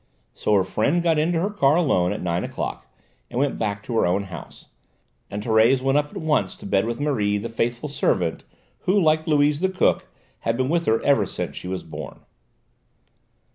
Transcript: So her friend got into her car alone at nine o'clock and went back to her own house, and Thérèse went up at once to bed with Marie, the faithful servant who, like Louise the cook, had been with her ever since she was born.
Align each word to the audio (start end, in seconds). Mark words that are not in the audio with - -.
So 0.33 0.55
her 0.55 0.63
friend 0.63 1.03
got 1.03 1.19
into 1.19 1.39
her 1.39 1.51
car 1.51 1.75
alone 1.75 2.11
at 2.11 2.23
nine 2.23 2.43
o'clock 2.43 2.87
and 3.29 3.39
went 3.39 3.59
back 3.59 3.83
to 3.83 3.95
her 3.97 4.07
own 4.07 4.23
house, 4.23 4.69
and 5.29 5.43
Thérèse 5.43 5.83
went 5.83 5.95
up 5.95 6.07
at 6.09 6.17
once 6.17 6.55
to 6.55 6.65
bed 6.65 6.85
with 6.85 6.99
Marie, 6.99 7.37
the 7.37 7.49
faithful 7.49 7.87
servant 7.87 8.43
who, 8.85 8.99
like 8.99 9.27
Louise 9.27 9.59
the 9.59 9.69
cook, 9.69 10.07
had 10.39 10.57
been 10.57 10.69
with 10.69 10.87
her 10.87 11.03
ever 11.03 11.27
since 11.27 11.55
she 11.55 11.67
was 11.67 11.83
born. 11.83 12.21